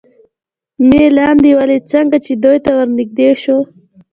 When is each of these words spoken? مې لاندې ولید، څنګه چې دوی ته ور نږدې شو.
مې 0.87 1.03
لاندې 1.17 1.51
ولید، 1.59 1.83
څنګه 1.93 2.17
چې 2.25 2.33
دوی 2.43 2.57
ته 2.65 2.71
ور 2.77 2.87
نږدې 2.97 3.29
شو. 3.41 3.57